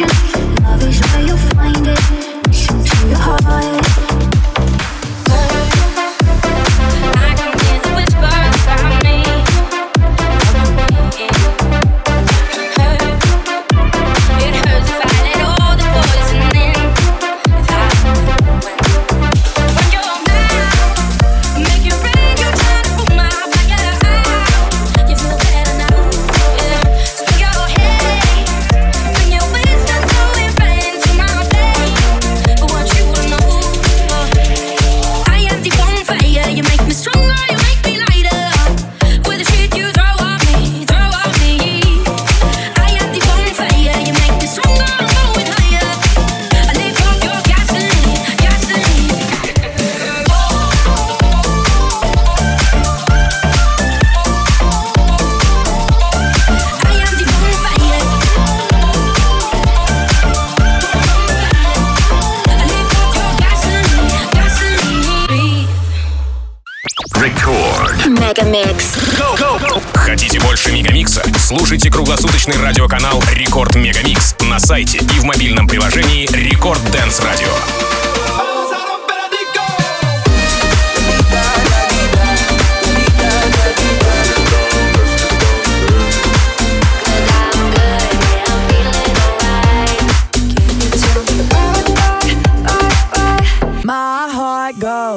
[0.00, 2.48] Love is where you'll find it.
[2.48, 3.73] Listen to your heart.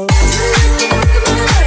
[0.10, 1.67] Look at my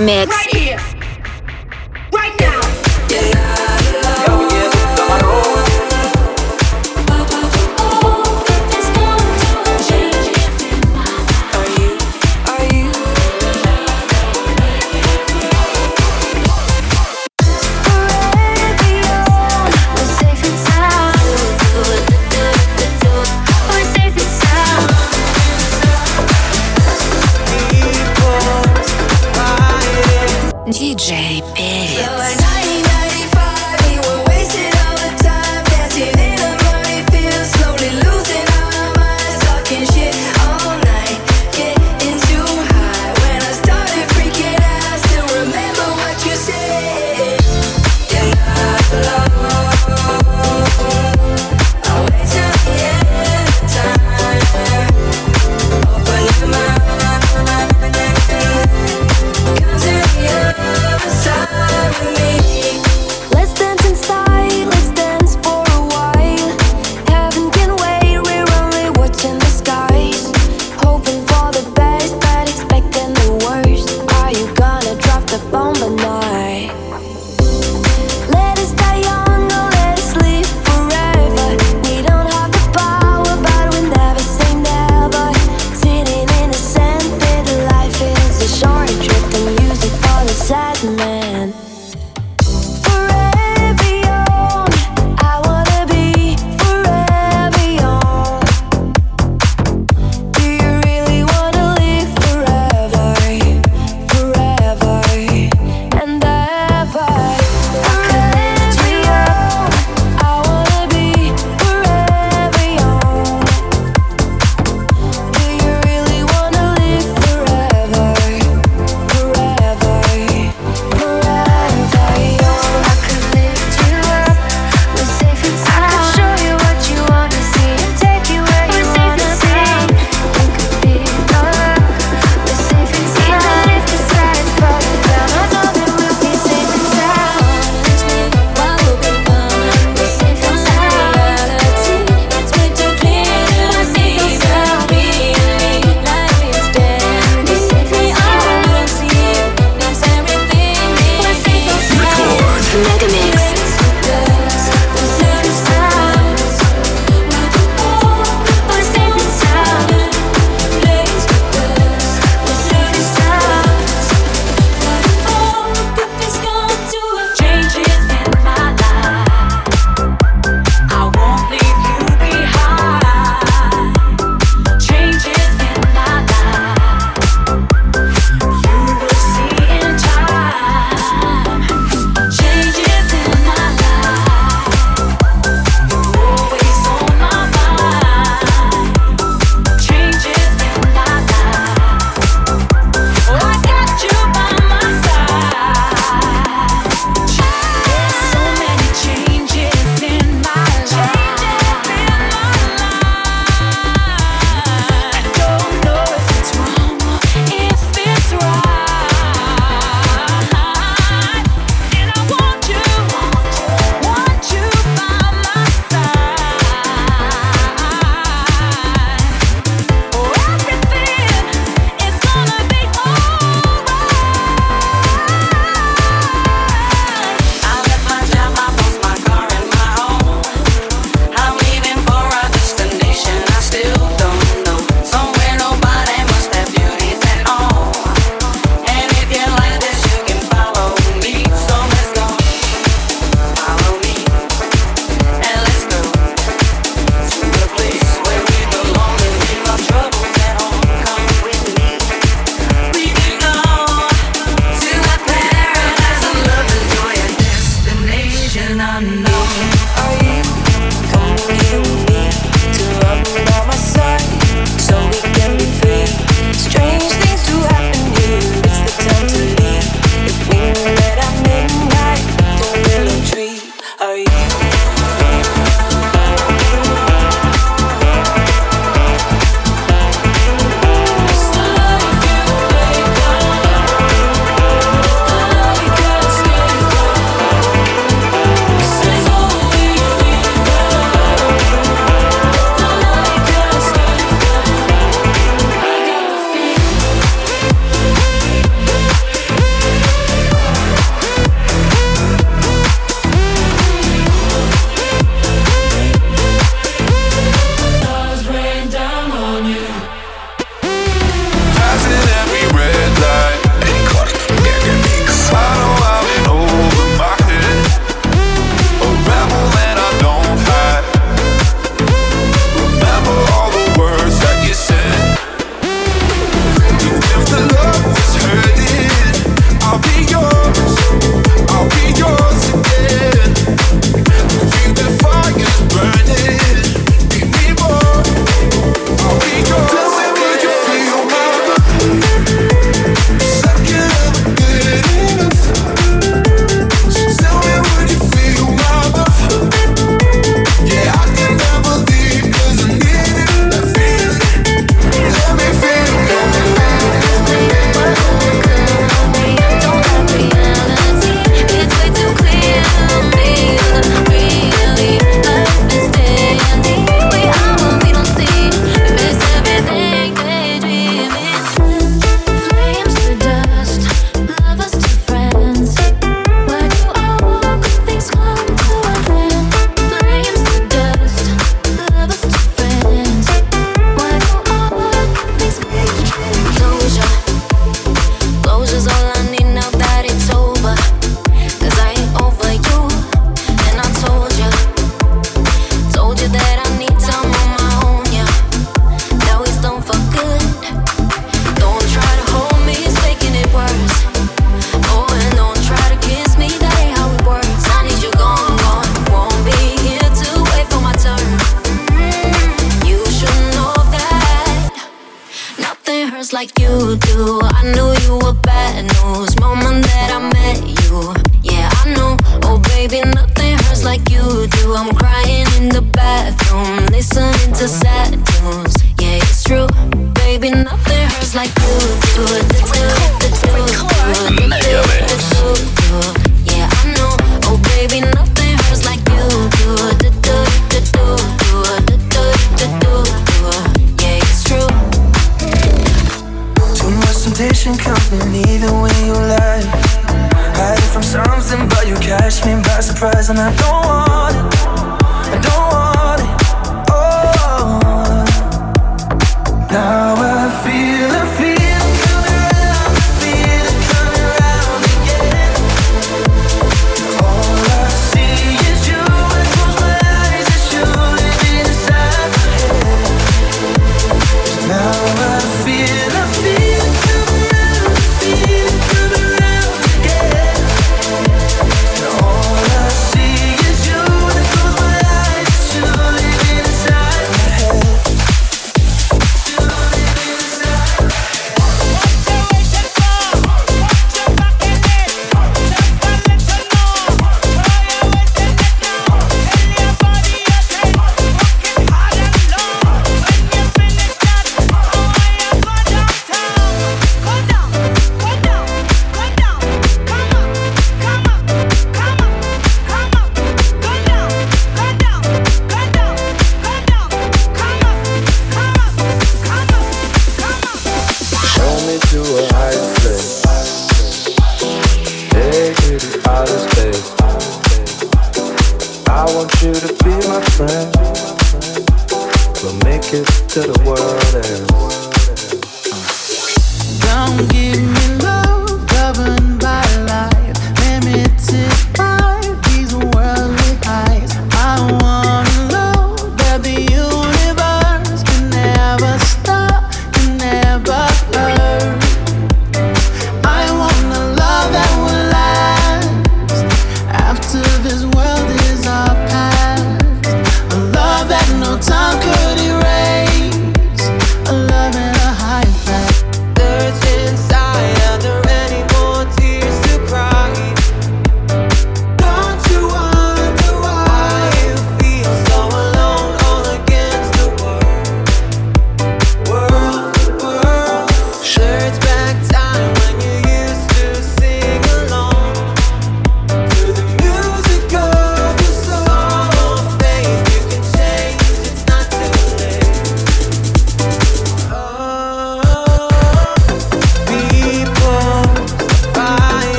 [0.00, 0.37] Mix.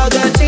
[0.00, 0.39] out that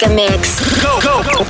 [0.00, 0.60] Мегамикс.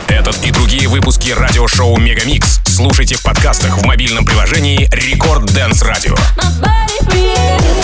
[0.08, 6.14] Этот и другие выпуски радиошоу Мегамикс слушайте в подкастах в мобильном приложении Рекорд Дэнс Радио.
[6.36, 7.79] My body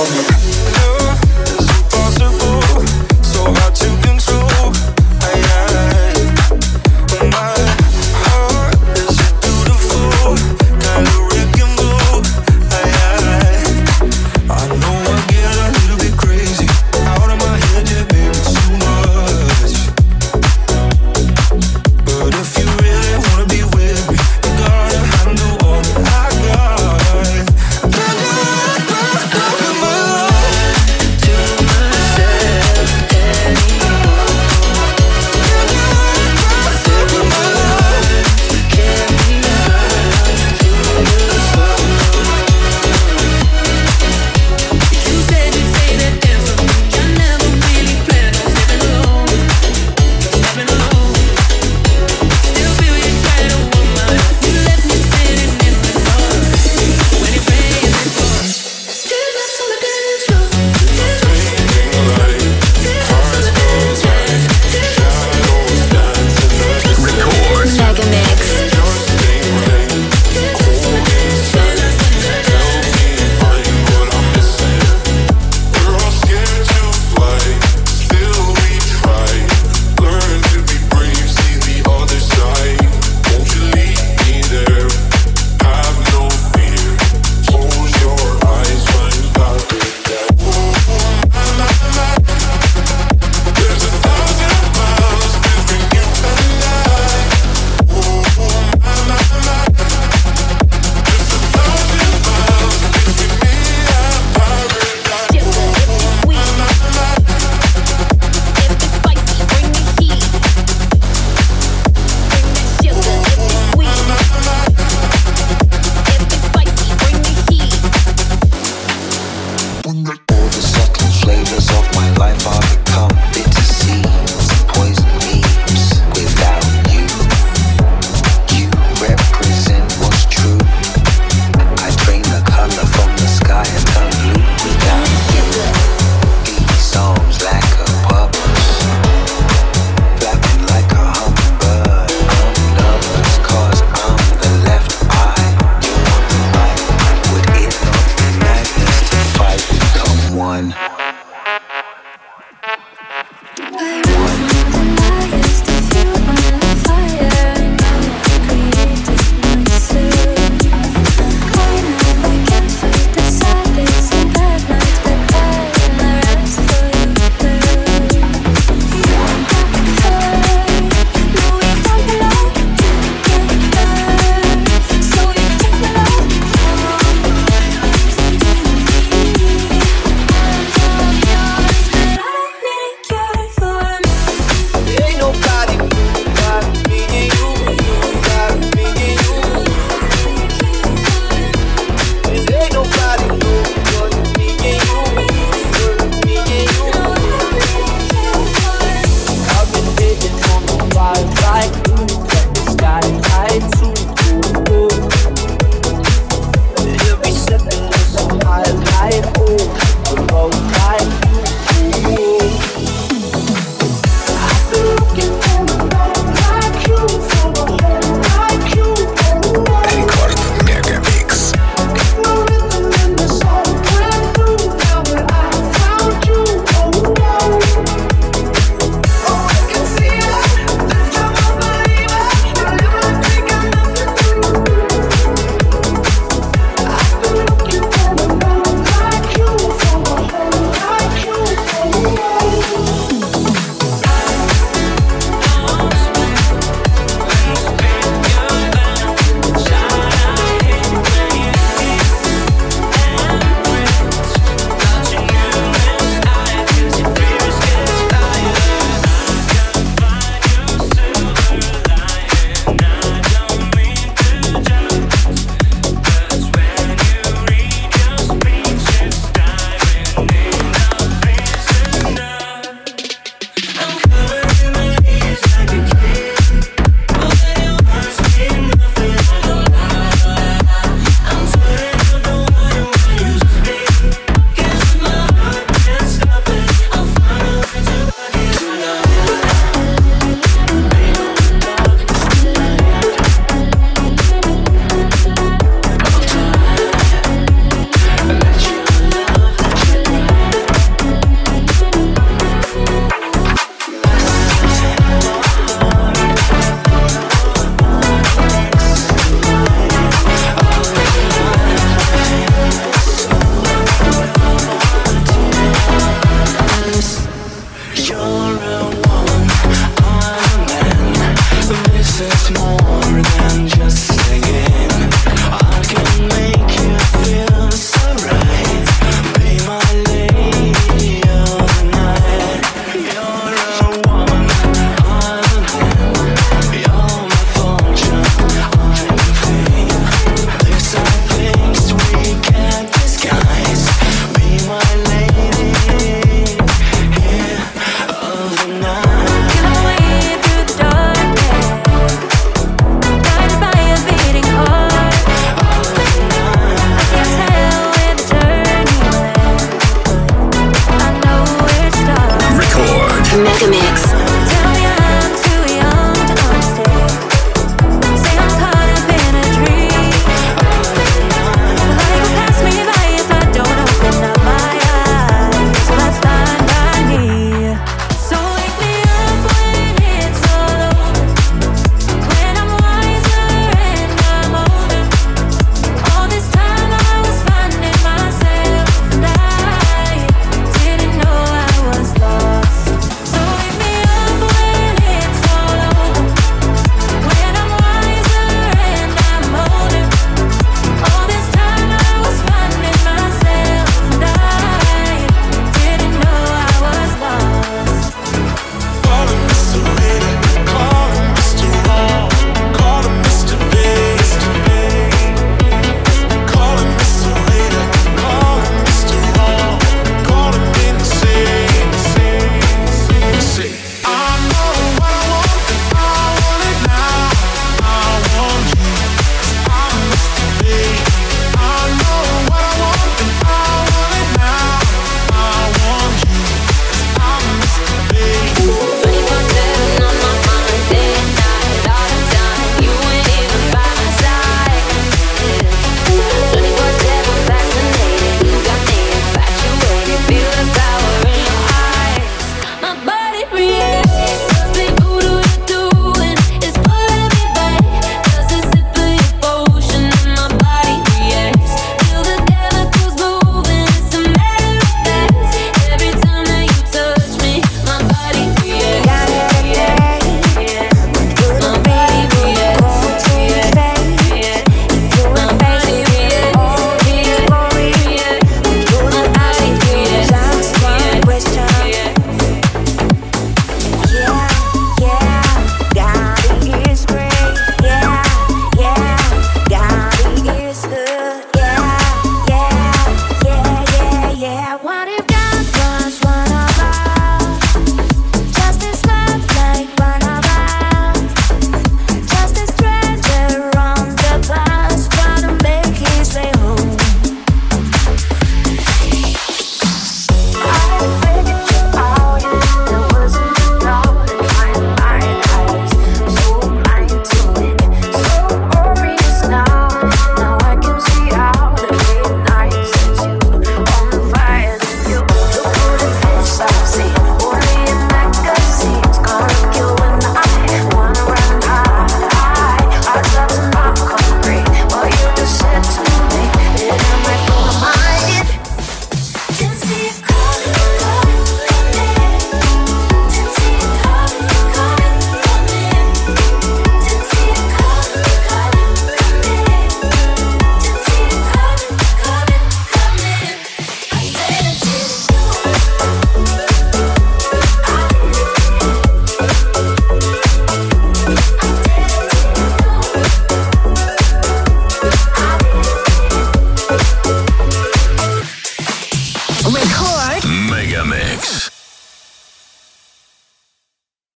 [0.00, 0.39] moment.